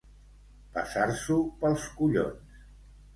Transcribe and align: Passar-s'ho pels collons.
Passar-s'ho 0.77 1.37
pels 1.59 1.85
collons. 1.99 2.57